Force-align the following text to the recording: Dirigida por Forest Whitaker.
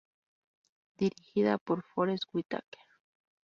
Dirigida 0.97 1.59
por 1.59 1.83
Forest 1.83 2.23
Whitaker. 2.33 2.87